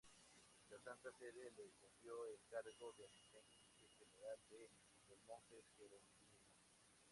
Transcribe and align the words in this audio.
La 0.71 0.79
Santa 0.79 1.11
Sede 1.11 1.51
le 1.55 1.69
confió 1.79 2.25
el 2.25 2.39
cargo 2.49 2.91
de 2.97 3.05
Asistente 3.05 3.53
General 3.99 4.39
de 4.49 4.67
los 5.09 5.23
Monjes 5.27 5.63
Jerónimos. 5.77 6.41